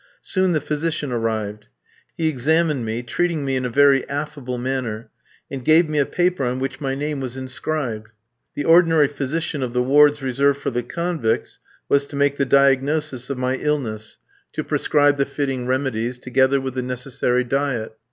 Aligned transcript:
Soon 0.23 0.53
the 0.53 0.61
physician 0.61 1.11
arrived. 1.11 1.67
He 2.17 2.27
examined 2.27 2.85
me, 2.85 3.03
treating 3.03 3.45
me 3.45 3.55
in 3.55 3.65
a 3.65 3.69
very 3.69 4.09
affable 4.09 4.57
manner, 4.57 5.11
and 5.51 5.63
gave 5.63 5.87
me 5.87 5.99
a 5.99 6.07
paper 6.07 6.43
on 6.43 6.57
which 6.57 6.81
my 6.81 6.95
name 6.95 7.19
was 7.19 7.37
inscribed. 7.37 8.09
The 8.55 8.63
ordinary 8.65 9.07
physician 9.07 9.61
of 9.61 9.73
the 9.73 9.83
wards 9.83 10.23
reserved 10.23 10.57
for 10.59 10.71
the 10.71 10.81
convicts 10.81 11.59
was 11.87 12.07
to 12.07 12.15
make 12.15 12.37
the 12.37 12.45
diagnosis 12.45 13.29
of 13.29 13.37
my 13.37 13.57
illness, 13.57 14.17
to 14.53 14.63
prescribe 14.63 15.17
the 15.17 15.25
fitting 15.27 15.67
remedies, 15.67 16.17
together 16.17 16.59
with 16.59 16.73
the 16.73 16.81
necessary 16.81 17.43
diet. 17.43 17.93